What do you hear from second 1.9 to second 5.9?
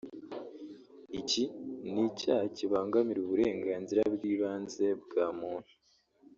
n’icyaha kibangamira uburenganzira bw’ibanze bwa muntu